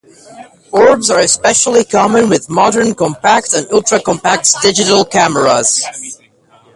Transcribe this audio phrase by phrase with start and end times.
[0.71, 5.85] Orbs are especially common with modern compact and ultra-compact digital cameras.